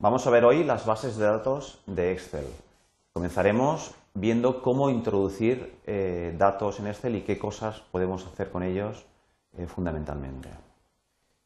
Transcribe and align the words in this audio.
Vamos 0.00 0.24
a 0.28 0.30
ver 0.30 0.44
hoy 0.44 0.62
las 0.62 0.86
bases 0.86 1.16
de 1.16 1.24
datos 1.26 1.80
de 1.86 2.12
Excel. 2.12 2.46
Comenzaremos 3.12 3.96
viendo 4.14 4.62
cómo 4.62 4.90
introducir 4.90 5.80
eh, 5.86 6.32
datos 6.38 6.78
en 6.78 6.86
Excel 6.86 7.16
y 7.16 7.22
qué 7.22 7.36
cosas 7.36 7.80
podemos 7.90 8.24
hacer 8.24 8.52
con 8.52 8.62
ellos 8.62 9.06
eh, 9.56 9.66
fundamentalmente. 9.66 10.50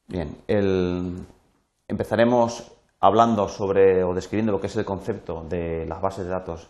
Bien, 0.06 0.36
empezaremos 1.88 2.70
hablando 3.00 3.48
sobre 3.48 4.04
o 4.04 4.12
describiendo 4.12 4.52
lo 4.52 4.60
que 4.60 4.66
es 4.66 4.76
el 4.76 4.84
concepto 4.84 5.46
de 5.48 5.86
las 5.86 6.02
bases 6.02 6.26
de 6.26 6.30
datos 6.32 6.68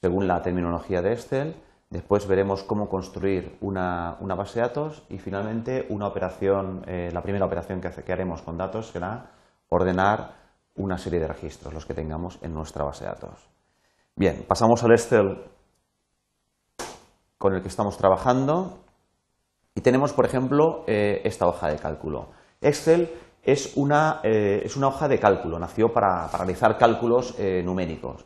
según 0.00 0.28
la 0.28 0.40
terminología 0.40 1.02
de 1.02 1.14
Excel. 1.14 1.56
Después 1.90 2.28
veremos 2.28 2.62
cómo 2.62 2.88
construir 2.88 3.56
una, 3.60 4.16
base 4.20 4.60
de 4.60 4.66
datos 4.68 5.02
y 5.08 5.18
finalmente 5.18 5.84
una 5.88 6.06
operación, 6.06 6.84
eh, 6.86 7.10
la 7.12 7.22
primera 7.22 7.44
operación 7.44 7.80
que 7.80 8.12
haremos 8.12 8.40
con 8.42 8.56
datos 8.56 8.90
será 8.90 9.32
ordenar 9.68 10.37
una 10.78 10.98
serie 10.98 11.20
de 11.20 11.28
registros, 11.28 11.74
los 11.74 11.86
que 11.86 11.94
tengamos 11.94 12.38
en 12.42 12.54
nuestra 12.54 12.84
base 12.84 13.04
de 13.04 13.10
datos. 13.10 13.48
Bien, 14.16 14.44
pasamos 14.48 14.82
al 14.82 14.92
Excel 14.92 15.44
con 17.36 17.54
el 17.54 17.62
que 17.62 17.68
estamos 17.68 17.96
trabajando 17.96 18.78
y 19.74 19.80
tenemos, 19.80 20.12
por 20.12 20.26
ejemplo, 20.26 20.84
eh, 20.88 21.20
esta 21.24 21.46
hoja 21.46 21.68
de 21.68 21.76
cálculo. 21.76 22.30
Excel 22.60 23.10
es 23.42 23.76
una, 23.76 24.20
eh, 24.24 24.62
es 24.64 24.76
una 24.76 24.88
hoja 24.88 25.06
de 25.06 25.20
cálculo, 25.20 25.58
nació 25.58 25.92
para, 25.92 26.26
realizar 26.28 26.76
cálculos 26.76 27.34
eh, 27.38 27.62
numéricos. 27.64 28.24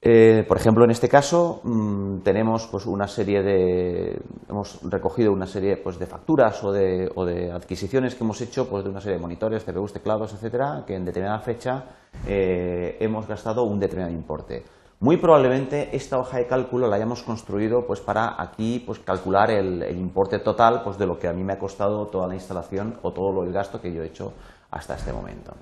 Eh, 0.00 0.44
por 0.46 0.56
ejemplo, 0.56 0.84
en 0.84 0.92
este 0.92 1.08
caso 1.08 1.60
mm, 1.64 2.18
tenemos 2.20 2.68
pues, 2.68 2.86
una 2.86 3.08
serie 3.08 3.42
de. 3.42 4.20
hemos 4.48 4.78
recogido 4.88 5.32
una 5.32 5.46
serie 5.46 5.76
pues, 5.76 5.98
de 5.98 6.06
facturas 6.06 6.62
o 6.62 6.72
de, 6.72 7.50
adquisiciones 7.52 8.14
que 8.14 8.22
hemos 8.22 8.40
hecho 8.40 8.68
pues, 8.68 8.84
de 8.84 8.90
una 8.90 9.00
serie 9.00 9.16
de 9.16 9.22
monitores, 9.22 9.64
CPUs, 9.64 9.92
teclados, 9.92 10.32
etcétera, 10.32 10.84
que 10.86 10.94
en 10.94 11.04
determinada 11.04 11.40
fecha 11.40 11.84
eh, 12.28 12.96
hemos 13.00 13.26
gastado 13.26 13.64
un 13.64 13.80
determinado 13.80 14.14
importe. 14.14 14.62
Muy 15.00 15.16
probablemente 15.16 15.94
esta 15.96 16.18
hoja 16.18 16.38
de 16.38 16.46
cálculo 16.46 16.88
la 16.88 16.96
hayamos 16.96 17.24
construido 17.24 17.84
pues, 17.84 18.00
para 18.00 18.40
aquí 18.40 18.82
pues, 18.86 19.00
calcular 19.00 19.50
el, 19.50 19.82
el 19.82 19.96
importe 19.98 20.38
total 20.38 20.82
pues, 20.84 20.96
de 20.96 21.06
lo 21.06 21.18
que 21.18 21.26
a 21.26 21.32
mí 21.32 21.42
me 21.42 21.54
ha 21.54 21.58
costado 21.58 22.06
toda 22.06 22.28
la 22.28 22.34
instalación 22.34 22.98
o 23.02 23.12
todo 23.12 23.42
el 23.42 23.52
gasto 23.52 23.80
que 23.80 23.92
yo 23.92 24.04
he 24.04 24.06
hecho 24.06 24.32
hasta 24.70 24.94
este 24.94 25.12
momento. 25.12 25.54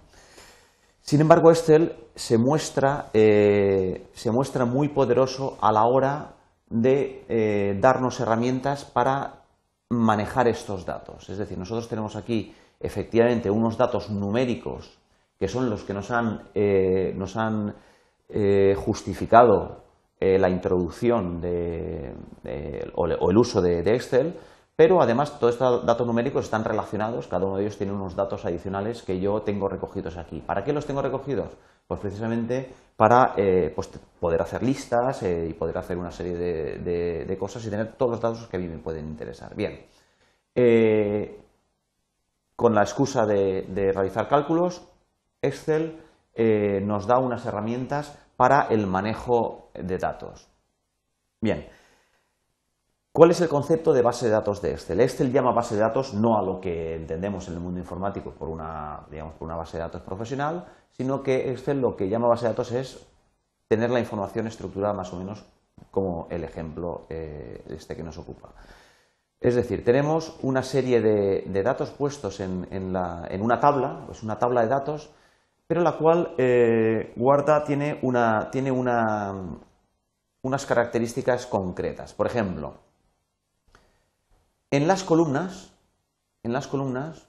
Sin 1.08 1.20
embargo, 1.20 1.50
Excel 1.50 1.94
se 2.16 2.36
muestra, 2.36 3.10
eh, 3.14 4.08
se 4.12 4.32
muestra 4.32 4.64
muy 4.64 4.88
poderoso 4.88 5.56
a 5.60 5.70
la 5.70 5.84
hora 5.84 6.34
de 6.68 7.24
eh, 7.28 7.78
darnos 7.80 8.18
herramientas 8.18 8.84
para 8.84 9.44
manejar 9.88 10.48
estos 10.48 10.84
datos. 10.84 11.30
Es 11.30 11.38
decir, 11.38 11.56
nosotros 11.56 11.88
tenemos 11.88 12.16
aquí 12.16 12.52
efectivamente 12.80 13.48
unos 13.48 13.78
datos 13.78 14.10
numéricos 14.10 14.98
que 15.38 15.46
son 15.46 15.70
los 15.70 15.84
que 15.84 15.94
nos 15.94 16.10
han, 16.10 16.48
eh, 16.54 17.12
nos 17.14 17.36
han 17.36 17.74
justificado 18.74 19.84
la 20.18 20.50
introducción 20.50 21.40
de, 21.40 22.12
o, 22.96 23.30
el 23.30 23.38
uso 23.38 23.62
de 23.62 23.78
Excel, 23.94 24.34
pero 24.76 25.00
además 25.00 25.40
todos 25.40 25.54
estos 25.54 25.86
datos 25.86 26.06
numéricos 26.06 26.44
están 26.44 26.62
relacionados, 26.62 27.26
cada 27.26 27.46
uno 27.46 27.56
de 27.56 27.62
ellos 27.62 27.78
tiene 27.78 27.94
unos 27.94 28.14
datos 28.14 28.44
adicionales 28.44 29.02
que 29.02 29.18
yo 29.18 29.40
tengo 29.40 29.68
recogidos 29.68 30.18
aquí. 30.18 30.40
¿Para 30.40 30.62
qué 30.62 30.74
los 30.74 30.84
tengo 30.84 31.00
recogidos? 31.00 31.48
Pues 31.86 31.98
precisamente 31.98 32.70
para 32.94 33.32
eh, 33.38 33.72
pues, 33.74 33.88
poder 34.20 34.42
hacer 34.42 34.62
listas 34.62 35.22
eh, 35.22 35.46
y 35.48 35.54
poder 35.54 35.78
hacer 35.78 35.96
una 35.96 36.10
serie 36.10 36.36
de, 36.36 37.36
cosas 37.38 37.64
y 37.64 37.70
tener 37.70 37.94
todos 37.94 38.12
los 38.12 38.20
datos 38.20 38.46
que 38.48 38.58
a 38.58 38.60
mí 38.60 38.68
me 38.68 38.78
pueden 38.78 39.06
interesar. 39.06 39.54
Bien, 39.54 39.86
eh, 40.54 41.40
con 42.54 42.74
la 42.74 42.82
excusa 42.82 43.24
de, 43.24 43.92
realizar 43.94 44.28
cálculos, 44.28 44.82
Excel 45.40 46.02
nos 46.82 47.06
da 47.06 47.18
unas 47.18 47.46
herramientas 47.46 48.18
para 48.36 48.66
el 48.68 48.86
manejo 48.86 49.70
de 49.72 49.96
datos. 49.96 50.48
Bien, 51.40 51.66
¿Cuál 53.16 53.30
es 53.30 53.40
el 53.40 53.48
concepto 53.48 53.94
de 53.94 54.02
base 54.02 54.26
de 54.26 54.32
datos 54.32 54.60
de 54.60 54.72
Excel? 54.72 55.00
Excel 55.00 55.32
llama 55.32 55.50
base 55.50 55.74
de 55.74 55.80
datos 55.80 56.12
no 56.12 56.36
a 56.36 56.42
lo 56.42 56.60
que 56.60 56.96
entendemos 56.96 57.48
en 57.48 57.54
el 57.54 57.60
mundo 57.60 57.80
informático 57.80 58.32
por 58.32 58.50
una, 58.50 59.06
digamos, 59.10 59.32
por 59.36 59.46
una 59.46 59.56
base 59.56 59.78
de 59.78 59.84
datos 59.84 60.02
profesional, 60.02 60.66
sino 60.90 61.22
que 61.22 61.50
Excel 61.50 61.80
lo 61.80 61.96
que 61.96 62.10
llama 62.10 62.28
base 62.28 62.44
de 62.44 62.50
datos 62.50 62.72
es 62.72 63.06
tener 63.68 63.88
la 63.88 64.00
información 64.00 64.46
estructurada 64.46 64.92
más 64.92 65.14
o 65.14 65.16
menos 65.16 65.46
como 65.90 66.26
el 66.28 66.44
ejemplo 66.44 67.06
eh, 67.08 67.64
este 67.70 67.96
que 67.96 68.02
nos 68.02 68.18
ocupa. 68.18 68.50
Es 69.40 69.54
decir, 69.54 69.82
tenemos 69.82 70.38
una 70.42 70.62
serie 70.62 71.00
de, 71.00 71.62
datos 71.62 71.92
puestos 71.92 72.40
en, 72.40 72.68
una 72.70 73.60
tabla, 73.60 74.08
es 74.10 74.22
una 74.22 74.38
tabla 74.38 74.60
de 74.60 74.68
datos, 74.68 75.10
pero 75.66 75.80
la 75.80 75.96
cual 75.96 76.34
eh, 76.36 77.14
guarda, 77.16 77.64
tiene, 77.64 77.98
una, 78.02 78.50
tiene 78.50 78.70
una, 78.70 79.32
unas 80.42 80.66
características 80.66 81.46
concretas. 81.46 82.12
Por 82.12 82.26
ejemplo, 82.26 82.84
en 84.76 84.86
las 84.86 85.04
columnas, 85.04 85.72
en 86.42 86.52
las 86.52 86.66
columnas, 86.66 87.26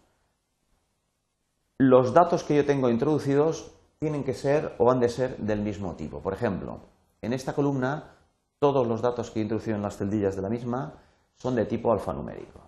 los 1.77 2.13
datos 2.13 2.43
que 2.43 2.57
yo 2.57 2.65
tengo 2.65 2.89
introducidos 2.89 3.71
tienen 3.99 4.25
que 4.25 4.33
ser 4.33 4.75
o 4.79 4.91
han 4.91 4.99
de 4.99 5.07
ser 5.07 5.37
del 5.37 5.61
mismo 5.61 5.95
tipo. 5.95 6.19
Por 6.19 6.33
ejemplo, 6.33 6.79
en 7.21 7.31
esta 7.31 7.53
columna 7.53 8.15
todos 8.59 8.85
los 8.85 9.01
datos 9.01 9.31
que 9.31 9.39
he 9.39 9.43
introducido 9.43 9.77
en 9.77 9.81
las 9.81 9.95
celdillas 9.95 10.35
de 10.35 10.41
la 10.41 10.49
misma 10.49 10.95
son 11.37 11.55
de 11.55 11.65
tipo 11.65 11.89
alfanumérico. 11.93 12.59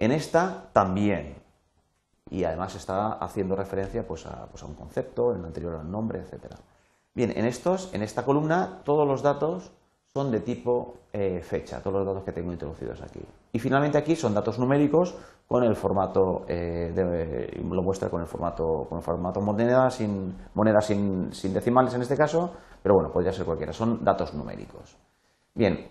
En 0.00 0.10
esta 0.10 0.70
también. 0.72 1.36
Y 2.30 2.42
además 2.42 2.74
está 2.74 3.12
haciendo 3.12 3.54
referencia 3.54 4.04
pues, 4.04 4.26
a, 4.26 4.46
pues, 4.46 4.64
a, 4.64 4.66
un 4.66 4.74
concepto, 4.74 5.32
en 5.32 5.38
el 5.38 5.44
anterior 5.44 5.76
al 5.76 5.88
nombre, 5.88 6.18
etc. 6.18 6.52
Bien, 7.14 7.32
en, 7.36 7.44
estos, 7.44 7.94
en 7.94 8.02
esta 8.02 8.24
columna 8.24 8.80
todos 8.84 9.06
los 9.06 9.22
datos 9.22 9.70
son 10.18 10.32
de 10.32 10.40
tipo 10.40 10.94
eh, 11.12 11.40
fecha, 11.42 11.80
todos 11.80 11.98
los 11.98 12.06
datos 12.06 12.24
que 12.24 12.32
tengo 12.32 12.50
introducidos 12.50 13.00
aquí. 13.02 13.20
Y 13.52 13.58
finalmente 13.60 13.98
aquí 13.98 14.16
son 14.16 14.34
datos 14.34 14.58
numéricos 14.58 15.16
con 15.46 15.62
el 15.62 15.76
formato, 15.76 16.44
eh, 16.48 16.90
lo 17.62 17.82
muestra 17.82 18.10
con 18.10 18.20
el 18.20 18.26
formato, 18.26 18.84
con 18.88 18.98
el 18.98 19.04
formato 19.04 19.40
moneda, 19.40 19.88
sin, 19.90 20.36
moneda 20.54 20.80
sin, 20.80 21.30
decimales 21.54 21.94
en 21.94 22.02
este 22.02 22.16
caso, 22.16 22.52
pero 22.82 22.96
bueno, 22.96 23.12
podría 23.12 23.32
ser 23.32 23.46
cualquiera, 23.46 23.72
son 23.72 24.04
datos 24.04 24.34
numéricos. 24.34 24.96
Bien, 25.54 25.88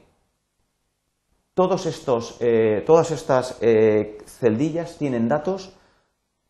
todos 1.54 1.86
estos, 1.86 2.38
eh, 2.42 2.84
todas 2.86 3.12
estas 3.12 3.60
celdillas 3.60 4.98
tienen 4.98 5.30
datos 5.30 5.74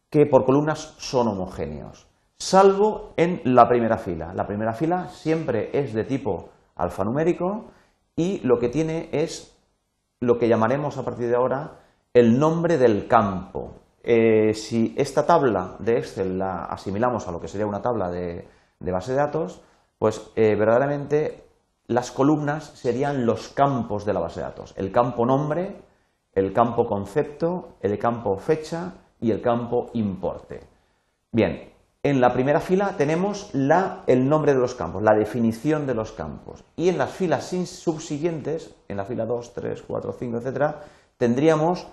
que 0.09 0.25
por 0.25 0.45
columnas 0.45 0.95
son 0.97 1.27
homogéneos, 1.27 2.07
salvo 2.39 3.13
en 3.17 3.39
la 3.45 3.69
primera 3.69 3.99
fila. 3.99 4.33
La 4.33 4.47
primera 4.47 4.73
fila 4.73 5.09
siempre 5.09 5.69
es 5.73 5.93
de 5.93 6.03
tipo 6.05 6.56
alfanumérico 6.77 7.65
y 8.15 8.39
lo 8.39 8.59
que 8.59 8.69
tiene 8.69 9.09
es 9.11 9.55
lo 10.19 10.39
que 10.39 10.47
llamaremos 10.47 10.97
a 10.97 11.05
partir 11.05 11.27
de 11.27 11.35
ahora 11.35 11.79
el 12.13 12.39
nombre 12.39 12.77
del 12.77 13.07
campo. 13.07 13.73
Eh, 14.03 14.53
si 14.53 14.95
esta 14.97 15.25
tabla 15.25 15.75
de 15.79 15.97
Excel 15.99 16.39
la 16.39 16.65
asimilamos 16.65 17.27
a 17.27 17.31
lo 17.31 17.41
que 17.41 17.47
sería 17.47 17.67
una 17.67 17.81
tabla 17.81 18.09
de, 18.09 18.47
base 18.79 19.11
de 19.11 19.17
datos, 19.17 19.61
pues 19.99 20.31
eh, 20.35 20.55
verdaderamente 20.55 21.43
las 21.87 22.11
columnas 22.11 22.65
serían 22.75 23.25
los 23.25 23.49
campos 23.49 24.05
de 24.05 24.13
la 24.13 24.19
base 24.19 24.39
de 24.39 24.45
datos. 24.45 24.73
El 24.77 24.91
campo 24.91 25.25
nombre, 25.25 25.75
el 26.33 26.53
campo 26.53 26.87
concepto, 26.87 27.77
el 27.81 27.97
campo 27.99 28.37
fecha 28.37 28.93
y 29.19 29.31
el 29.31 29.41
campo 29.41 29.89
importe. 29.93 30.61
Bien, 31.31 31.71
en 32.09 32.21
la 32.21 32.31
primera 32.31 32.61
fila 32.61 32.95
tenemos 32.97 33.51
el 33.53 34.29
nombre 34.29 34.53
de 34.53 34.59
los 34.59 34.75
campos, 34.75 35.03
la 35.03 35.13
definición 35.13 35.85
de 35.85 35.93
los 35.93 36.13
campos. 36.13 36.63
Y 36.77 36.87
en 36.87 36.97
las 36.97 37.11
filas 37.11 37.49
subsiguientes, 37.49 38.73
en 38.87 38.95
la 38.95 39.03
fila 39.03 39.25
2, 39.25 39.53
3, 39.53 39.83
4, 39.85 40.13
5, 40.13 40.37
etc., 40.37 40.75
tendríamos 41.17 41.85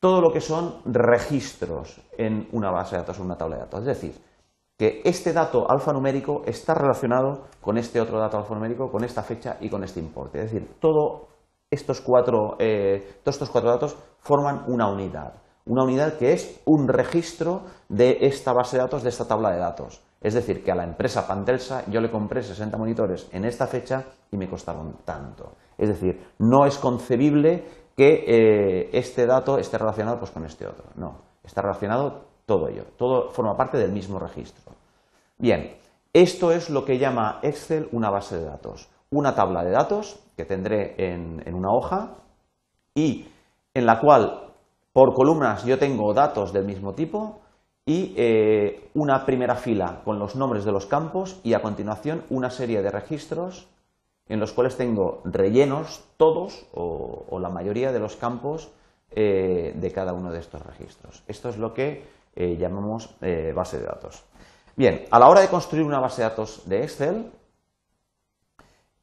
todo 0.00 0.22
lo 0.22 0.32
que 0.32 0.40
son 0.40 0.80
registros 0.86 2.00
en 2.16 2.48
una 2.52 2.70
base 2.70 2.96
de 2.96 3.02
datos, 3.02 3.18
en 3.18 3.26
una 3.26 3.36
tabla 3.36 3.56
de 3.56 3.62
datos. 3.64 3.80
Es 3.80 3.86
decir, 3.86 4.14
que 4.78 5.02
este 5.04 5.34
dato 5.34 5.70
alfanumérico 5.70 6.44
está 6.46 6.72
relacionado 6.72 7.48
con 7.60 7.76
este 7.76 8.00
otro 8.00 8.18
dato 8.18 8.38
alfanumérico, 8.38 8.90
con 8.90 9.04
esta 9.04 9.22
fecha 9.22 9.58
y 9.60 9.68
con 9.68 9.84
este 9.84 10.00
importe. 10.00 10.38
Es 10.38 10.50
decir, 10.50 10.76
todos 10.80 11.28
estos 11.70 12.00
cuatro, 12.00 12.56
eh, 12.58 13.18
todos 13.22 13.34
estos 13.34 13.50
cuatro 13.50 13.68
datos 13.68 13.98
forman 14.18 14.64
una 14.68 14.90
unidad 14.90 15.34
una 15.66 15.84
unidad 15.84 16.14
que 16.14 16.32
es 16.32 16.60
un 16.64 16.88
registro 16.88 17.62
de 17.88 18.18
esta 18.22 18.52
base 18.52 18.76
de 18.76 18.82
datos, 18.82 19.02
de 19.02 19.08
esta 19.08 19.26
tabla 19.26 19.50
de 19.50 19.58
datos. 19.58 20.02
Es 20.20 20.34
decir, 20.34 20.62
que 20.62 20.70
a 20.70 20.74
la 20.74 20.84
empresa 20.84 21.26
Pantelsa 21.26 21.84
yo 21.88 22.00
le 22.00 22.10
compré 22.10 22.42
60 22.42 22.76
monitores 22.78 23.28
en 23.32 23.44
esta 23.44 23.66
fecha 23.66 24.04
y 24.30 24.36
me 24.36 24.48
costaron 24.48 24.98
tanto. 25.04 25.56
Es 25.76 25.88
decir, 25.88 26.20
no 26.38 26.64
es 26.64 26.78
concebible 26.78 27.64
que 27.96 28.24
eh, 28.26 28.90
este 28.92 29.26
dato 29.26 29.58
esté 29.58 29.78
relacionado 29.78 30.18
pues, 30.18 30.30
con 30.30 30.44
este 30.44 30.66
otro. 30.66 30.84
No, 30.96 31.16
está 31.42 31.62
relacionado 31.62 32.24
todo 32.46 32.68
ello. 32.68 32.84
Todo 32.96 33.30
forma 33.30 33.56
parte 33.56 33.78
del 33.78 33.92
mismo 33.92 34.18
registro. 34.18 34.72
Bien, 35.38 35.76
esto 36.12 36.52
es 36.52 36.70
lo 36.70 36.84
que 36.84 36.98
llama 36.98 37.40
Excel 37.42 37.88
una 37.92 38.10
base 38.10 38.36
de 38.36 38.44
datos. 38.44 38.88
Una 39.10 39.34
tabla 39.34 39.64
de 39.64 39.70
datos 39.70 40.20
que 40.36 40.44
tendré 40.44 40.94
en, 40.98 41.42
en 41.44 41.54
una 41.54 41.72
hoja 41.72 42.14
y 42.94 43.26
en 43.74 43.86
la 43.86 43.98
cual 44.00 44.51
por 44.92 45.14
columnas 45.14 45.64
yo 45.64 45.78
tengo 45.78 46.12
datos 46.14 46.52
del 46.52 46.64
mismo 46.64 46.94
tipo 46.94 47.40
y 47.84 48.14
eh, 48.16 48.90
una 48.94 49.26
primera 49.26 49.56
fila 49.56 50.02
con 50.04 50.18
los 50.18 50.36
nombres 50.36 50.64
de 50.64 50.72
los 50.72 50.86
campos 50.86 51.40
y 51.42 51.54
a 51.54 51.62
continuación 51.62 52.24
una 52.30 52.50
serie 52.50 52.82
de 52.82 52.90
registros 52.90 53.68
en 54.28 54.38
los 54.38 54.52
cuales 54.52 54.76
tengo 54.76 55.20
rellenos 55.24 56.04
todos 56.16 56.66
o, 56.72 57.38
la 57.40 57.48
mayoría 57.48 57.90
de 57.90 57.98
los 57.98 58.16
campos 58.16 58.70
eh, 59.10 59.72
de 59.74 59.92
cada 59.92 60.12
uno 60.12 60.30
de 60.30 60.38
estos 60.38 60.64
registros. 60.64 61.24
Esto 61.26 61.48
es 61.48 61.58
lo 61.58 61.74
que 61.74 62.04
eh, 62.36 62.56
llamamos 62.56 63.16
base 63.54 63.78
de 63.78 63.84
datos. 63.84 64.22
Bien, 64.76 65.04
a 65.10 65.18
la 65.18 65.28
hora 65.28 65.40
de 65.40 65.48
construir 65.48 65.84
una 65.84 65.98
base 65.98 66.22
de 66.22 66.28
datos 66.28 66.62
de 66.66 66.84
Excel, 66.84 67.30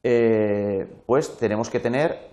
pues 0.02 1.36
tenemos 1.38 1.68
que 1.68 1.80
tener 1.80 2.30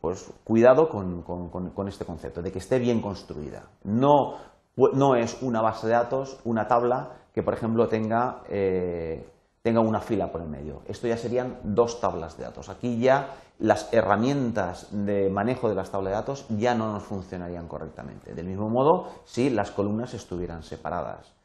pues, 0.00 0.30
cuidado 0.44 0.88
con, 0.88 1.22
con, 1.22 1.88
este 1.88 2.04
concepto, 2.04 2.42
de 2.42 2.52
que 2.52 2.58
esté 2.58 2.78
bien 2.78 3.00
construida. 3.00 3.70
No 3.84 4.36
no 4.76 5.16
es 5.16 5.38
una 5.42 5.62
base 5.62 5.86
de 5.86 5.94
datos, 5.94 6.38
una 6.44 6.68
tabla 6.68 7.12
que, 7.32 7.42
por 7.42 7.54
ejemplo, 7.54 7.88
tenga, 7.88 8.42
eh, 8.48 9.26
tenga 9.62 9.80
una 9.80 10.00
fila 10.00 10.30
por 10.30 10.42
el 10.42 10.48
medio. 10.48 10.82
Esto 10.86 11.06
ya 11.06 11.16
serían 11.16 11.58
dos 11.62 12.00
tablas 12.00 12.36
de 12.36 12.44
datos. 12.44 12.68
Aquí 12.68 12.98
ya 12.98 13.36
las 13.58 13.92
herramientas 13.92 14.88
de 14.90 15.30
manejo 15.30 15.68
de 15.68 15.74
las 15.74 15.90
tablas 15.90 16.10
de 16.12 16.16
datos 16.16 16.46
ya 16.50 16.74
no 16.74 16.92
nos 16.92 17.04
funcionarían 17.04 17.68
correctamente. 17.68 18.34
Del 18.34 18.46
mismo 18.46 18.68
modo, 18.68 19.08
si 19.24 19.48
las 19.48 19.70
columnas 19.70 20.12
estuvieran 20.12 20.62
separadas. 20.62 21.35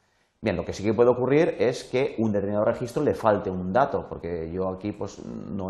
Bien, 0.43 0.55
lo 0.55 0.65
que 0.65 0.73
sí 0.73 0.83
que 0.83 0.93
puede 0.93 1.11
ocurrir 1.11 1.55
es 1.59 1.83
que 1.83 2.15
un 2.17 2.31
determinado 2.31 2.65
registro 2.65 3.03
le 3.03 3.13
falte 3.13 3.51
un 3.51 3.71
dato, 3.71 4.07
porque 4.09 4.51
yo 4.51 4.69
aquí, 4.69 4.91
pues, 4.91 5.23
no, 5.23 5.69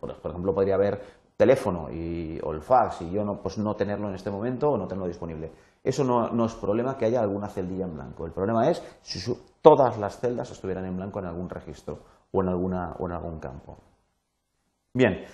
por 0.00 0.30
ejemplo, 0.30 0.54
podría 0.54 0.76
haber 0.76 1.02
teléfono 1.36 1.90
y, 1.90 2.40
o 2.42 2.52
el 2.52 2.62
fax 2.62 3.02
y 3.02 3.10
yo 3.10 3.22
no, 3.22 3.42
pues, 3.42 3.58
no 3.58 3.76
tenerlo 3.76 4.08
en 4.08 4.14
este 4.14 4.30
momento 4.30 4.70
o 4.70 4.78
no 4.78 4.88
tenerlo 4.88 5.08
disponible. 5.08 5.52
Eso 5.84 6.04
no, 6.04 6.46
es 6.46 6.54
problema 6.54 6.96
que 6.96 7.04
haya 7.04 7.20
alguna 7.20 7.48
celdilla 7.48 7.84
en 7.84 7.94
blanco. 7.94 8.24
El 8.24 8.32
problema 8.32 8.70
es 8.70 8.82
si 9.02 9.20
todas 9.60 9.98
las 9.98 10.18
celdas 10.20 10.50
estuvieran 10.50 10.86
en 10.86 10.96
blanco 10.96 11.18
en 11.18 11.26
algún 11.26 11.50
registro 11.50 11.98
o 12.30 12.40
en, 12.40 12.48
alguna, 12.48 12.94
o 12.98 13.06
en 13.06 13.12
algún 13.12 13.40
campo. 13.40 13.76
Bien, 14.94 15.24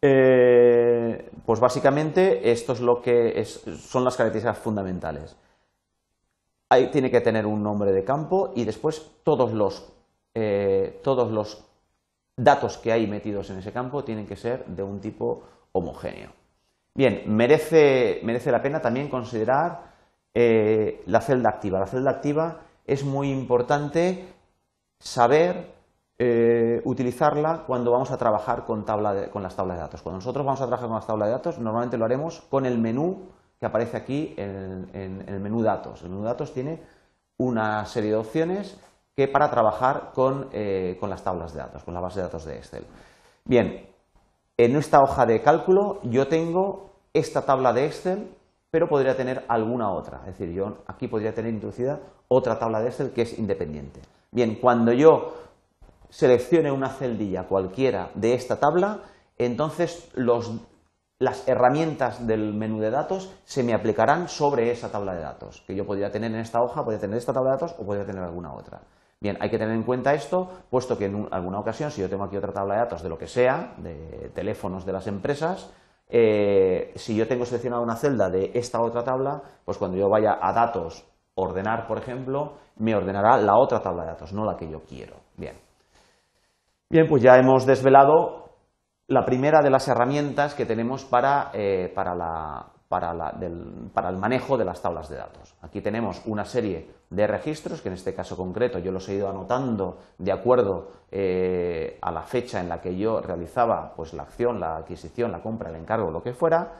eh, 0.00 1.30
pues 1.44 1.60
básicamente 1.60 2.50
esto 2.50 2.72
es 2.72 2.80
lo 2.80 3.02
que 3.02 3.44
son 3.44 4.04
las 4.04 4.16
características 4.16 4.58
fundamentales. 4.58 5.36
Ahí 6.70 6.90
tiene 6.90 7.10
que 7.10 7.20
tener 7.20 7.46
un 7.46 7.62
nombre 7.62 7.92
de 7.92 8.04
campo 8.04 8.52
y 8.54 8.64
después 8.64 9.10
todos 9.22 9.52
los, 9.52 9.90
eh, 10.34 11.00
todos 11.02 11.30
los 11.30 11.64
datos 12.36 12.76
que 12.78 12.92
hay 12.92 13.06
metidos 13.06 13.50
en 13.50 13.58
ese 13.58 13.72
campo 13.72 14.04
tienen 14.04 14.26
que 14.26 14.36
ser 14.36 14.66
de 14.66 14.82
un 14.82 15.00
tipo 15.00 15.42
homogéneo. 15.72 16.30
Bien, 16.94 17.22
merece, 17.26 18.20
merece 18.22 18.52
la 18.52 18.60
pena 18.60 18.80
también 18.80 19.08
considerar 19.08 19.92
eh, 20.34 21.02
la 21.06 21.20
celda 21.20 21.48
activa. 21.50 21.78
La 21.80 21.86
celda 21.86 22.10
activa 22.10 22.60
es 22.84 23.04
muy 23.04 23.30
importante 23.30 24.26
saber 24.98 25.72
eh, 26.18 26.82
utilizarla 26.84 27.64
cuando 27.66 27.92
vamos 27.92 28.10
a 28.10 28.18
trabajar 28.18 28.64
con, 28.64 28.82
con 28.82 29.42
las 29.42 29.56
tablas 29.56 29.76
de 29.76 29.82
datos. 29.82 30.02
Cuando 30.02 30.18
nosotros 30.18 30.44
vamos 30.44 30.60
a 30.60 30.66
trabajar 30.66 30.88
con 30.88 30.96
las 30.96 31.06
tablas 31.06 31.28
de 31.28 31.32
datos, 31.32 31.58
normalmente 31.58 31.96
lo 31.96 32.04
haremos 32.04 32.40
con 32.50 32.66
el 32.66 32.78
menú 32.78 33.28
que 33.58 33.66
aparece 33.66 33.96
aquí 33.96 34.34
en, 34.36 35.24
el 35.26 35.40
menú 35.40 35.62
datos. 35.62 36.02
El 36.02 36.10
menú 36.10 36.22
datos 36.22 36.52
tiene 36.52 36.82
una 37.38 37.84
serie 37.86 38.10
de 38.10 38.16
opciones 38.16 38.78
que 39.16 39.28
para 39.28 39.50
trabajar 39.50 40.12
con, 40.14 40.48
eh, 40.52 40.96
con, 41.00 41.10
las 41.10 41.24
tablas 41.24 41.52
de 41.52 41.60
datos, 41.60 41.82
con 41.82 41.94
la 41.94 42.00
base 42.00 42.20
de 42.20 42.26
datos 42.26 42.44
de 42.44 42.56
Excel. 42.56 42.86
Bien, 43.44 43.88
en 44.56 44.76
esta 44.76 45.00
hoja 45.02 45.26
de 45.26 45.42
cálculo 45.42 46.00
yo 46.04 46.28
tengo 46.28 46.90
esta 47.12 47.44
tabla 47.44 47.72
de 47.72 47.86
Excel 47.86 48.34
pero 48.70 48.88
podría 48.88 49.16
tener 49.16 49.44
alguna 49.48 49.90
otra. 49.92 50.20
Es 50.26 50.38
decir, 50.38 50.52
yo 50.52 50.78
aquí 50.86 51.08
podría 51.08 51.34
tener 51.34 51.52
introducida 51.52 52.00
otra 52.28 52.58
tabla 52.58 52.80
de 52.80 52.88
Excel 52.88 53.12
que 53.12 53.22
es 53.22 53.38
independiente. 53.38 54.00
Bien, 54.30 54.56
cuando 54.56 54.92
yo 54.92 55.34
seleccione 56.10 56.70
una 56.70 56.90
celdilla 56.90 57.44
cualquiera 57.44 58.10
de 58.14 58.34
esta 58.34 58.60
tabla, 58.60 59.00
entonces 59.38 60.10
las 61.18 61.48
herramientas 61.48 62.26
del 62.26 62.54
menú 62.54 62.78
de 62.80 62.90
datos 62.90 63.34
se 63.44 63.64
me 63.64 63.74
aplicarán 63.74 64.28
sobre 64.28 64.70
esa 64.70 64.90
tabla 64.90 65.14
de 65.14 65.22
datos, 65.22 65.62
que 65.66 65.74
yo 65.74 65.84
podría 65.84 66.10
tener 66.10 66.30
en 66.30 66.38
esta 66.38 66.60
hoja, 66.62 66.84
podría 66.84 67.00
tener 67.00 67.16
esta 67.16 67.32
tabla 67.32 67.50
de 67.50 67.56
datos 67.56 67.76
o 67.78 67.84
podría 67.84 68.06
tener 68.06 68.22
alguna 68.22 68.54
otra. 68.54 68.80
Bien, 69.20 69.36
hay 69.40 69.50
que 69.50 69.58
tener 69.58 69.74
en 69.74 69.82
cuenta 69.82 70.14
esto, 70.14 70.48
puesto 70.70 70.96
que 70.96 71.06
en 71.06 71.26
alguna 71.32 71.58
ocasión, 71.58 71.90
si 71.90 72.00
yo 72.00 72.08
tengo 72.08 72.22
aquí 72.22 72.36
otra 72.36 72.52
tabla 72.52 72.74
de 72.74 72.80
datos 72.80 73.02
de 73.02 73.08
lo 73.08 73.18
que 73.18 73.26
sea, 73.26 73.74
de 73.78 74.30
teléfonos 74.32 74.86
de 74.86 74.92
las 74.92 75.08
empresas, 75.08 75.74
eh, 76.08 76.92
si 76.94 77.16
yo 77.16 77.26
tengo 77.26 77.44
seleccionada 77.44 77.82
una 77.82 77.96
celda 77.96 78.30
de 78.30 78.52
esta 78.54 78.80
otra 78.80 79.02
tabla, 79.02 79.42
pues 79.64 79.76
cuando 79.76 79.96
yo 79.96 80.08
vaya 80.08 80.38
a 80.40 80.52
datos, 80.52 81.04
ordenar, 81.34 81.88
por 81.88 81.98
ejemplo, 81.98 82.54
me 82.76 82.94
ordenará 82.94 83.36
la 83.38 83.58
otra 83.58 83.80
tabla 83.80 84.04
de 84.04 84.10
datos, 84.10 84.32
no 84.32 84.44
la 84.44 84.56
que 84.56 84.70
yo 84.70 84.82
quiero. 84.84 85.16
Bien. 85.36 85.56
Bien, 86.88 87.06
pues 87.08 87.20
ya 87.22 87.36
hemos 87.36 87.66
desvelado 87.66 88.47
la 89.08 89.24
primera 89.24 89.62
de 89.62 89.70
las 89.70 89.88
herramientas 89.88 90.54
que 90.54 90.66
tenemos 90.66 91.04
para, 91.04 91.50
eh, 91.54 91.90
para 91.94 92.14
la, 92.14 92.66
para, 92.88 94.10
el 94.10 94.16
manejo 94.18 94.58
de 94.58 94.66
las 94.66 94.82
tablas 94.82 95.08
de 95.08 95.16
datos. 95.16 95.54
Aquí 95.62 95.80
tenemos 95.80 96.22
una 96.26 96.44
serie 96.44 96.90
de 97.08 97.26
registros, 97.26 97.80
que 97.80 97.88
en 97.88 97.94
este 97.94 98.14
caso 98.14 98.36
concreto 98.36 98.78
yo 98.78 98.92
los 98.92 99.08
he 99.08 99.14
ido 99.14 99.30
anotando 99.30 99.98
de 100.18 100.30
acuerdo 100.30 100.90
eh, 101.10 101.98
a 102.02 102.12
la 102.12 102.22
fecha 102.22 102.60
en 102.60 102.68
la 102.68 102.82
que 102.82 102.96
yo 102.96 103.20
realizaba 103.22 103.94
pues, 103.96 104.12
la 104.12 104.24
acción, 104.24 104.60
la 104.60 104.76
adquisición, 104.76 105.32
la 105.32 105.40
compra, 105.40 105.70
el 105.70 105.76
encargo, 105.76 106.10
lo 106.10 106.22
que 106.22 106.34
fuera, 106.34 106.70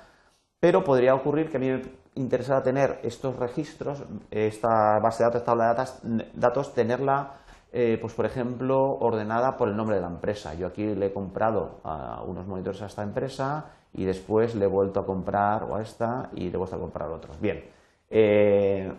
pero 0.61 0.85
podría 0.85 1.15
ocurrir 1.15 1.51
que 1.51 1.57
a 1.57 1.61
mí 1.61 1.71
me 1.71 1.83
interesara 2.15 2.63
tener 2.63 3.01
estos 3.03 3.37
registros, 3.37 4.03
esta 4.31 4.99
base 5.03 5.23
de 5.23 5.31
datos, 5.31 5.45
tabla 5.45 5.65
de 5.65 5.75
datos, 5.75 6.01
datos 6.35 6.75
tenerla, 6.75 7.33
eh, 7.73 7.99
pues 8.01 8.15
por 8.15 8.25
ejemplo, 8.25 8.99
ordenada 8.99 9.57
por 9.57 9.69
el 9.69 9.77
nombre 9.77 9.97
de 9.97 10.03
la 10.03 10.09
empresa. 10.09 10.55
Yo 10.55 10.67
aquí 10.67 10.95
le 10.95 11.07
he 11.07 11.13
comprado 11.13 11.81
unos 12.27 12.47
monitores 12.47 12.81
a 12.83 12.87
esta 12.87 13.03
empresa 13.03 13.67
y 13.93 14.05
después 14.05 14.55
le 14.55 14.65
he 14.65 14.69
vuelto 14.69 15.01
a 15.01 15.07
comprar 15.07 15.65
o 15.65 15.77
a 15.77 15.83
esta 15.83 16.31
y 16.35 16.49
le 16.49 16.55
he 16.55 16.57
vuelto 16.57 16.77
a 16.77 16.81
comprar 16.81 17.11
otros. 17.11 17.41
Bien, 17.41 17.65
eh, 18.11 18.93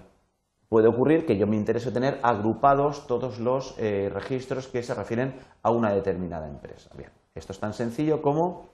puede 0.68 0.88
ocurrir 0.88 1.26
que 1.26 1.38
yo 1.38 1.48
me 1.48 1.56
interese 1.56 1.92
tener 1.92 2.20
agrupados 2.22 3.08
todos 3.08 3.40
los 3.40 3.76
eh, 3.78 4.10
registros 4.14 4.68
que 4.68 4.84
se 4.84 4.94
refieren 4.94 5.40
a 5.64 5.72
una 5.72 5.92
determinada 5.92 6.48
empresa. 6.48 6.90
Bien, 6.96 7.10
esto 7.34 7.54
es 7.54 7.60
tan 7.60 7.74
sencillo 7.74 8.22
como 8.22 8.70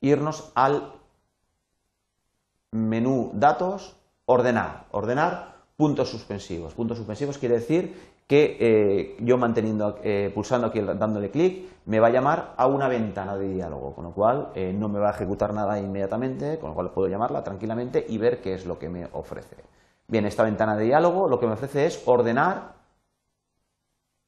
irnos 0.00 0.50
al 0.54 0.94
menú 2.72 3.30
datos, 3.34 3.96
ordenar, 4.26 4.86
ordenar 4.90 5.56
puntos 5.76 6.10
suspensivos. 6.10 6.74
Puntos 6.74 6.98
suspensivos 6.98 7.38
quiere 7.38 7.56
decir 7.56 8.19
que 8.30 8.56
eh, 8.60 9.16
yo 9.18 9.36
manteniendo, 9.38 9.98
eh, 10.04 10.30
pulsando 10.32 10.68
aquí, 10.68 10.80
dándole 10.80 11.32
clic, 11.32 11.68
me 11.86 11.98
va 11.98 12.06
a 12.06 12.10
llamar 12.10 12.54
a 12.56 12.68
una 12.68 12.86
ventana 12.86 13.36
de 13.36 13.48
diálogo, 13.48 13.92
con 13.92 14.04
lo 14.04 14.12
cual 14.12 14.52
eh, 14.54 14.72
no 14.72 14.88
me 14.88 15.00
va 15.00 15.08
a 15.08 15.14
ejecutar 15.14 15.52
nada 15.52 15.80
inmediatamente, 15.80 16.60
con 16.60 16.68
lo 16.68 16.76
cual 16.76 16.92
puedo 16.92 17.08
llamarla 17.08 17.42
tranquilamente 17.42 18.06
y 18.08 18.18
ver 18.18 18.40
qué 18.40 18.54
es 18.54 18.66
lo 18.66 18.78
que 18.78 18.88
me 18.88 19.08
ofrece. 19.14 19.56
Bien, 20.06 20.26
esta 20.26 20.44
ventana 20.44 20.76
de 20.76 20.84
diálogo 20.84 21.28
lo 21.28 21.40
que 21.40 21.48
me 21.48 21.54
ofrece 21.54 21.86
es 21.86 22.04
ordenar 22.06 22.76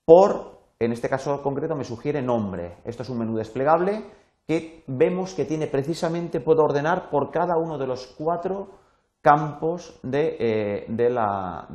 por, 0.04 0.58
en 0.80 0.90
este 0.90 1.08
caso 1.08 1.40
concreto 1.40 1.76
me 1.76 1.84
sugiere 1.84 2.22
nombre. 2.22 2.78
Esto 2.84 3.04
es 3.04 3.08
un 3.08 3.18
menú 3.18 3.36
desplegable 3.36 4.02
que 4.48 4.82
vemos 4.88 5.32
que 5.34 5.44
tiene 5.44 5.68
precisamente, 5.68 6.40
puedo 6.40 6.64
ordenar 6.64 7.08
por 7.08 7.30
cada 7.30 7.56
uno 7.56 7.78
de 7.78 7.86
los 7.86 8.08
cuatro 8.18 8.81
campos 9.22 10.00
eh, 10.12 10.84
de, 10.88 11.10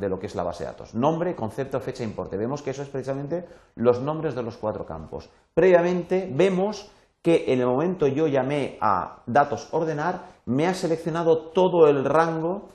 lo 0.08 0.18
que 0.18 0.26
es 0.26 0.34
la 0.34 0.42
base 0.42 0.64
de 0.64 0.70
datos. 0.70 0.94
Nombre, 0.94 1.34
concepto, 1.34 1.80
fecha, 1.80 2.04
importe. 2.04 2.36
Vemos 2.36 2.62
que 2.62 2.70
eso 2.70 2.82
es 2.82 2.88
precisamente 2.88 3.46
los 3.74 4.00
nombres 4.00 4.34
de 4.34 4.42
los 4.42 4.58
cuatro 4.58 4.84
campos. 4.84 5.30
Previamente 5.54 6.30
vemos 6.30 6.90
que 7.22 7.52
en 7.52 7.60
el 7.60 7.66
momento 7.66 8.06
yo 8.06 8.26
llamé 8.26 8.76
a 8.80 9.22
datos 9.26 9.68
ordenar, 9.72 10.26
me 10.44 10.66
ha 10.66 10.74
seleccionado 10.74 11.48
todo 11.50 11.88
el 11.88 12.04
rango 12.04 12.68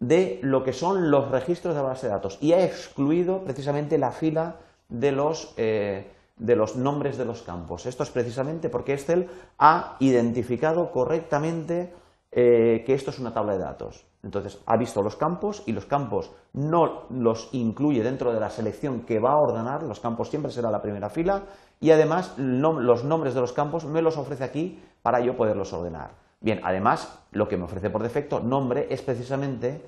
de 0.00 0.40
lo 0.42 0.62
que 0.64 0.72
son 0.72 1.10
los 1.10 1.30
registros 1.30 1.74
de 1.74 1.80
la 1.80 1.88
base 1.88 2.06
de 2.06 2.12
datos 2.12 2.38
y 2.40 2.52
ha 2.52 2.64
excluido 2.64 3.42
precisamente 3.44 3.98
la 3.98 4.10
fila 4.10 4.56
de 4.88 5.12
los, 5.12 5.54
eh, 5.56 6.10
de 6.36 6.56
los 6.56 6.76
nombres 6.76 7.18
de 7.18 7.24
los 7.24 7.42
campos. 7.42 7.86
Esto 7.86 8.02
es 8.02 8.10
precisamente 8.10 8.68
porque 8.68 8.94
Excel 8.94 9.28
ha 9.58 9.96
identificado 10.00 10.90
correctamente 10.90 11.92
eh, 12.30 12.82
que 12.84 12.94
esto 12.94 13.10
es 13.10 13.18
una 13.18 13.32
tabla 13.32 13.54
de 13.54 13.60
datos. 13.60 14.07
Entonces, 14.28 14.60
ha 14.66 14.76
visto 14.76 15.00
los 15.00 15.16
campos 15.16 15.62
y 15.64 15.72
los 15.72 15.86
campos 15.86 16.30
no 16.52 17.04
los 17.08 17.48
incluye 17.52 18.02
dentro 18.02 18.30
de 18.30 18.38
la 18.38 18.50
selección 18.50 19.00
que 19.06 19.20
va 19.20 19.32
a 19.32 19.38
ordenar, 19.38 19.84
los 19.84 20.00
campos 20.00 20.28
siempre 20.28 20.52
será 20.52 20.70
la 20.70 20.82
primera 20.82 21.08
fila 21.08 21.44
y 21.80 21.92
además 21.92 22.34
los 22.36 23.04
nombres 23.04 23.32
de 23.32 23.40
los 23.40 23.54
campos 23.54 23.86
me 23.86 24.02
los 24.02 24.18
ofrece 24.18 24.44
aquí 24.44 24.84
para 25.00 25.20
yo 25.20 25.34
poderlos 25.34 25.72
ordenar. 25.72 26.10
Bien, 26.42 26.60
además, 26.62 27.24
lo 27.30 27.48
que 27.48 27.56
me 27.56 27.64
ofrece 27.64 27.88
por 27.88 28.02
defecto, 28.02 28.38
nombre, 28.40 28.88
es 28.90 29.00
precisamente 29.00 29.82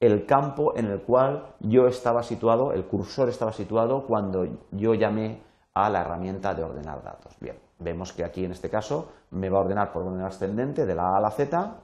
el 0.00 0.26
campo 0.26 0.76
en 0.76 0.86
el 0.86 1.02
cual 1.02 1.54
yo 1.60 1.86
estaba 1.86 2.24
situado, 2.24 2.72
el 2.72 2.86
cursor 2.86 3.28
estaba 3.28 3.52
situado 3.52 4.04
cuando 4.04 4.48
yo 4.72 4.94
llamé 4.94 5.44
a 5.74 5.88
la 5.90 6.00
herramienta 6.00 6.54
de 6.54 6.64
ordenar 6.64 7.04
datos. 7.04 7.36
Bien, 7.38 7.56
vemos 7.78 8.12
que 8.12 8.24
aquí 8.24 8.44
en 8.44 8.50
este 8.50 8.68
caso 8.68 9.12
me 9.30 9.48
va 9.48 9.58
a 9.58 9.62
ordenar 9.62 9.92
por 9.92 10.02
orden 10.02 10.22
ascendente 10.22 10.86
de 10.86 10.94
la 10.96 11.04
A 11.04 11.18
a 11.18 11.20
la 11.20 11.30
Z 11.30 11.83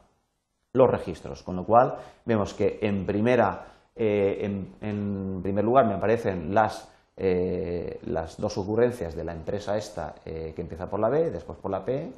los 0.73 0.91
registros, 0.91 1.43
con 1.43 1.57
lo 1.57 1.65
cual 1.65 1.97
vemos 2.25 2.55
que 2.55 2.79
en 2.83 3.07
primera, 3.07 3.67
en, 3.95 5.41
primer 5.43 5.65
lugar 5.65 5.87
me 5.87 5.95
aparecen 5.95 6.55
las, 6.55 6.89
las 7.17 8.37
dos 8.37 8.57
ocurrencias 8.59 9.15
de 9.15 9.25
la 9.25 9.33
empresa 9.33 9.77
esta 9.77 10.15
que 10.25 10.55
empieza 10.57 10.89
por 10.89 11.01
la 11.01 11.09
B, 11.09 11.31
después 11.31 11.59
por 11.59 11.71
la 11.71 11.85
P, 11.85 12.13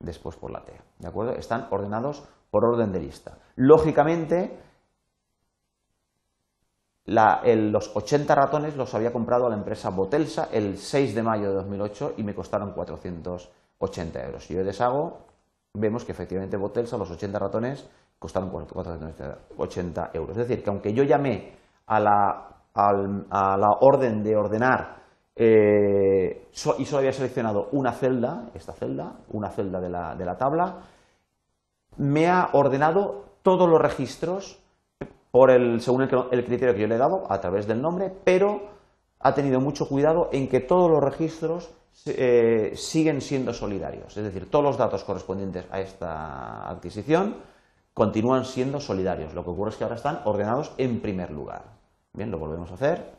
después 0.00 0.36
por 0.36 0.50
la 0.50 0.64
T. 0.64 0.72
¿De 0.98 1.08
acuerdo? 1.08 1.32
Están 1.32 1.66
ordenados 1.70 2.22
por 2.50 2.64
orden 2.64 2.92
de 2.92 3.00
lista. 3.00 3.36
Lógicamente, 3.56 4.56
los 7.06 7.96
80 7.96 8.34
ratones 8.34 8.76
los 8.76 8.94
había 8.94 9.12
comprado 9.12 9.46
a 9.46 9.50
la 9.50 9.56
empresa 9.56 9.90
Botelsa 9.90 10.48
el 10.52 10.78
6 10.78 11.14
de 11.14 11.22
mayo 11.22 11.48
de 11.48 11.54
2008 11.56 12.14
y 12.16 12.22
me 12.22 12.34
costaron 12.34 12.72
480 12.72 14.24
euros. 14.24 14.48
Yo 14.48 14.64
deshago, 14.64 15.18
vemos 15.74 16.04
que 16.04 16.12
efectivamente 16.12 16.56
Botelsa, 16.56 16.96
los 16.96 17.10
80 17.10 17.38
ratones, 17.38 17.88
costaron 18.18 18.48
480 18.48 20.10
euros. 20.14 20.36
Es 20.36 20.48
decir, 20.48 20.62
que 20.62 20.70
aunque 20.70 20.94
yo 20.94 21.02
llamé 21.02 21.52
a 21.86 22.00
la, 22.00 22.48
a 22.74 23.56
la 23.56 23.70
orden 23.80 24.22
de 24.22 24.36
ordenar 24.36 25.02
eh, 25.36 26.48
y 26.78 26.84
solo 26.84 26.98
había 26.98 27.12
seleccionado 27.12 27.68
una 27.72 27.92
celda, 27.92 28.50
esta 28.54 28.72
celda, 28.72 29.16
una 29.30 29.50
celda 29.50 29.80
de 29.80 29.90
la, 29.90 30.14
de 30.14 30.24
la 30.24 30.36
tabla, 30.36 30.78
me 31.96 32.28
ha 32.28 32.50
ordenado 32.52 33.24
todos 33.42 33.68
los 33.68 33.80
registros 33.80 34.60
por 35.30 35.50
el, 35.50 35.80
según 35.80 36.02
el, 36.02 36.44
criterio 36.44 36.74
que 36.74 36.80
yo 36.80 36.86
le 36.86 36.94
he 36.94 36.98
dado, 36.98 37.24
a 37.28 37.40
través 37.40 37.66
del 37.66 37.82
nombre, 37.82 38.12
pero 38.24 38.68
ha 39.24 39.34
tenido 39.34 39.58
mucho 39.58 39.88
cuidado 39.88 40.28
en 40.32 40.48
que 40.48 40.60
todos 40.60 40.90
los 40.90 41.02
registros 41.02 41.70
eh, 42.04 42.72
siguen 42.76 43.22
siendo 43.22 43.54
solidarios. 43.54 44.14
Es 44.18 44.22
decir, 44.22 44.50
todos 44.50 44.62
los 44.62 44.76
datos 44.76 45.02
correspondientes 45.02 45.64
a 45.70 45.80
esta 45.80 46.68
adquisición 46.68 47.36
continúan 47.94 48.44
siendo 48.44 48.80
solidarios. 48.80 49.32
Lo 49.32 49.42
que 49.42 49.50
ocurre 49.50 49.70
es 49.70 49.76
que 49.76 49.84
ahora 49.84 49.96
están 49.96 50.20
ordenados 50.26 50.72
en 50.76 51.00
primer 51.00 51.30
lugar. 51.30 51.62
Bien, 52.12 52.30
lo 52.30 52.38
volvemos 52.38 52.70
a 52.70 52.74
hacer. 52.74 53.12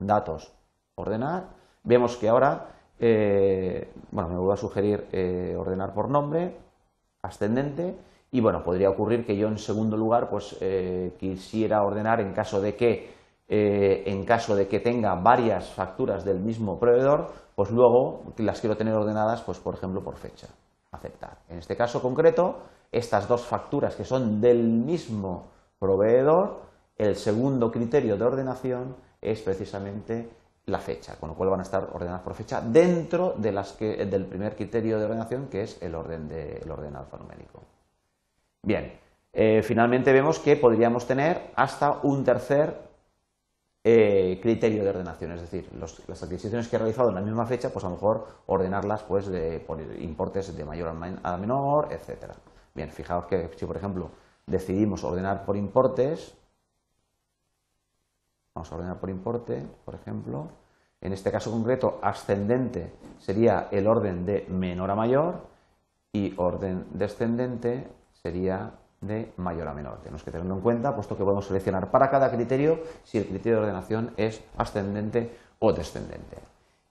Datos, 0.00 0.52
ordenar. 0.96 1.44
Vemos 1.84 2.16
que 2.16 2.28
ahora, 2.28 2.66
eh, 2.98 3.88
bueno, 4.10 4.30
me 4.30 4.36
voy 4.36 4.52
a 4.52 4.56
sugerir 4.56 5.06
eh, 5.12 5.54
ordenar 5.56 5.94
por 5.94 6.08
nombre, 6.08 6.56
ascendente, 7.22 7.94
y 8.32 8.40
bueno, 8.40 8.64
podría 8.64 8.90
ocurrir 8.90 9.24
que 9.24 9.36
yo 9.36 9.46
en 9.46 9.58
segundo 9.58 9.96
lugar 9.96 10.28
pues 10.28 10.56
quisiera 11.18 11.82
ordenar 11.82 12.20
en 12.20 12.32
caso 12.32 12.60
de 12.60 12.76
que 12.76 13.19
eh, 13.52 14.04
en 14.06 14.24
caso 14.24 14.54
de 14.54 14.68
que 14.68 14.78
tenga 14.78 15.12
varias 15.16 15.70
facturas 15.70 16.24
del 16.24 16.38
mismo 16.38 16.78
proveedor, 16.78 17.32
pues 17.56 17.72
luego 17.72 18.32
las 18.36 18.60
quiero 18.60 18.76
tener 18.76 18.94
ordenadas, 18.94 19.42
pues 19.42 19.58
por 19.58 19.74
ejemplo 19.74 20.04
por 20.04 20.14
fecha. 20.14 20.46
Aceptar. 20.92 21.38
En 21.48 21.58
este 21.58 21.76
caso 21.76 22.00
concreto, 22.00 22.58
estas 22.92 23.26
dos 23.26 23.42
facturas 23.44 23.96
que 23.96 24.04
son 24.04 24.40
del 24.40 24.62
mismo 24.62 25.48
proveedor, 25.80 26.60
el 26.96 27.16
segundo 27.16 27.72
criterio 27.72 28.16
de 28.16 28.24
ordenación 28.24 28.94
es 29.20 29.42
precisamente 29.42 30.30
la 30.66 30.78
fecha, 30.78 31.16
con 31.18 31.30
lo 31.30 31.34
cual 31.34 31.50
van 31.50 31.60
a 31.60 31.64
estar 31.64 31.88
ordenadas 31.92 32.22
por 32.22 32.34
fecha 32.34 32.60
dentro 32.60 33.34
de 33.36 33.50
las 33.50 33.76
del 33.80 34.26
primer 34.26 34.54
criterio 34.54 34.96
de 34.96 35.06
ordenación 35.06 35.48
que 35.48 35.62
es 35.62 35.82
el 35.82 35.96
orden, 35.96 36.28
de, 36.28 36.62
orden 36.70 36.94
alfanumérico. 36.94 37.62
Bien, 38.62 38.92
eh, 39.32 39.60
finalmente 39.64 40.12
vemos 40.12 40.38
que 40.38 40.54
podríamos 40.54 41.04
tener 41.04 41.50
hasta 41.56 41.98
un 42.02 42.22
tercer 42.22 42.89
eh, 43.82 44.38
criterio 44.42 44.84
de 44.84 44.90
ordenación, 44.90 45.32
es 45.32 45.40
decir, 45.40 45.70
las 45.72 46.22
adquisiciones 46.22 46.68
que 46.68 46.76
he 46.76 46.78
realizado 46.78 47.08
en 47.08 47.14
la 47.14 47.22
misma 47.22 47.46
fecha, 47.46 47.70
pues 47.70 47.84
a 47.84 47.88
lo 47.88 47.94
mejor 47.94 48.26
ordenarlas 48.46 49.02
pues 49.04 49.26
de, 49.26 49.58
por 49.60 49.80
importes 49.80 50.54
de 50.54 50.64
mayor 50.64 50.94
a 51.22 51.36
menor, 51.38 51.88
etcétera. 51.90 52.34
Bien, 52.74 52.90
fijaos 52.90 53.26
que 53.26 53.50
si 53.56 53.66
por 53.66 53.76
ejemplo 53.76 54.10
decidimos 54.46 55.02
ordenar 55.02 55.44
por 55.44 55.56
importes, 55.56 56.34
vamos 58.54 58.70
a 58.70 58.74
ordenar 58.74 59.00
por 59.00 59.08
importe, 59.08 59.66
por 59.84 59.94
ejemplo, 59.94 60.48
en 61.00 61.14
este 61.14 61.30
caso 61.30 61.50
concreto 61.50 61.98
ascendente 62.02 62.92
sería 63.18 63.68
el 63.70 63.86
orden 63.86 64.26
de 64.26 64.46
menor 64.48 64.90
a 64.90 64.94
mayor 64.94 65.46
y 66.12 66.34
orden 66.36 66.86
descendente 66.92 67.88
sería 68.12 68.74
de 69.00 69.32
mayor 69.36 69.68
a 69.68 69.74
menor. 69.74 69.98
Tenemos 70.00 70.22
que 70.22 70.30
tenerlo 70.30 70.54
en 70.54 70.60
cuenta, 70.60 70.94
puesto 70.94 71.16
que 71.16 71.24
podemos 71.24 71.46
seleccionar 71.46 71.90
para 71.90 72.10
cada 72.10 72.30
criterio 72.30 72.80
si 73.04 73.18
el 73.18 73.26
criterio 73.26 73.58
de 73.58 73.64
ordenación 73.64 74.12
es 74.16 74.42
ascendente 74.56 75.36
o 75.58 75.72
descendente. 75.72 76.38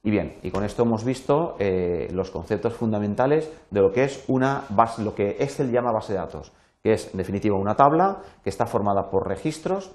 Y 0.02 0.12
bien, 0.12 0.40
y 0.42 0.52
con 0.52 0.64
esto 0.64 0.84
hemos 0.84 1.04
visto 1.04 1.56
eh, 1.60 2.08
los 2.14 2.32
conceptos 2.32 2.74
fundamentales 2.74 3.52
de 3.70 3.82
lo 3.82 3.92
que 3.92 4.06
es 4.06 4.24
una 4.28 4.64
base, 4.70 5.04
lo 5.04 5.14
que 5.14 5.32
Excel 5.40 5.72
llama 5.72 5.92
base 5.92 6.14
de 6.14 6.20
datos, 6.20 6.54
que 6.82 6.94
es 6.94 7.12
en 7.12 7.18
definitiva 7.18 7.58
una 7.58 7.76
tabla 7.76 8.22
que 8.44 8.50
está 8.50 8.66
formada 8.66 9.10
por 9.10 9.28
registros, 9.28 9.92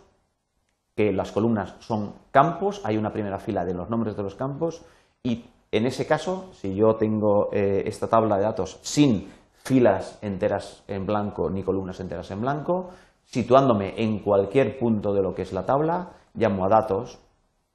que 0.95 1.13
las 1.13 1.33
columnas 1.33 1.75
son 1.81 2.15
campos, 2.31 2.83
hay 2.85 2.97
una 2.97 3.13
primera 3.13 3.39
fila 3.39 3.65
de 3.65 3.75
los 3.75 3.89
nombres 3.89 4.17
de 4.17 4.23
los 4.23 4.35
campos 4.35 4.85
y 5.23 5.47
en 5.73 5.87
ese 5.87 6.07
caso, 6.07 6.51
si 6.53 6.77
yo 6.77 6.95
tengo 6.95 7.49
eh, 7.53 7.83
esta 7.87 8.07
tabla 8.07 8.37
de 8.37 8.45
datos 8.45 8.79
sin 8.83 9.29
filas 9.65 10.19
enteras 10.23 10.85
en 10.89 11.07
blanco 11.07 11.49
ni 11.51 11.63
columnas 11.63 11.99
enteras 12.01 12.31
en 12.31 12.41
blanco, 12.41 12.91
situándome 13.25 13.95
en 13.97 14.19
cualquier 14.19 14.79
punto 14.79 15.15
de 15.15 15.23
lo 15.23 15.35
que 15.35 15.43
es 15.43 15.53
la 15.53 15.65
tabla, 15.65 16.11
llamo 16.35 16.67
a 16.67 16.69
datos, 16.69 17.19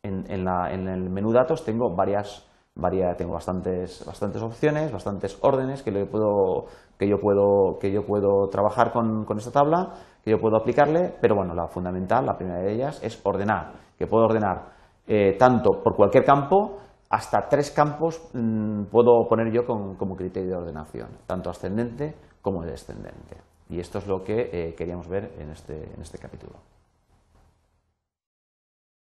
en, 0.03 0.29
el 0.29 1.09
menú 1.09 1.33
datos 1.33 1.65
tengo 1.65 1.93
varias, 1.95 2.47
varias 2.75 3.17
tengo 3.17 3.33
bastantes, 3.33 4.05
bastantes 4.05 4.41
opciones, 4.41 4.91
bastantes 4.91 5.37
órdenes 5.41 5.81
que, 5.81 5.91
puedo, 6.05 6.65
que, 6.97 7.09
yo, 7.09 7.19
puedo, 7.19 7.77
que 7.79 7.91
yo 7.91 8.05
puedo 8.05 8.47
trabajar 8.49 8.91
con, 8.91 9.25
esta 9.37 9.51
tabla, 9.51 9.93
que 10.23 10.31
yo 10.31 10.39
puedo 10.39 10.57
aplicarle, 10.57 11.15
pero 11.19 11.35
bueno, 11.35 11.55
la 11.55 11.67
fundamental, 11.67 12.25
la 12.25 12.37
primera 12.37 12.59
de 12.59 12.71
ellas, 12.71 13.01
es 13.03 13.19
ordenar, 13.25 13.73
que 13.97 14.05
puedo 14.07 14.25
ordenar 14.25 14.77
eh, 15.07 15.35
tanto 15.39 15.81
por 15.83 15.95
cualquier 15.95 16.23
campo 16.23 16.77
hasta 17.09 17.47
tres 17.49 17.71
campos 17.71 18.21
mm, 18.33 18.85
puedo 18.85 19.27
poner 19.27 19.51
yo 19.51 19.65
como 19.65 20.15
criterio 20.15 20.49
de 20.51 20.55
ordenación, 20.57 21.09
tanto 21.25 21.49
ascendente 21.49 22.15
como 22.41 22.63
descendente. 22.63 23.37
Y 23.69 23.79
esto 23.79 23.99
es 23.99 24.07
lo 24.07 24.23
que 24.23 24.49
eh, 24.51 24.75
queríamos 24.75 25.07
ver 25.07 25.33
en 25.37 25.51
este, 25.51 25.93
en 25.93 26.01
este 26.01 26.17
capítulo. 26.17 26.53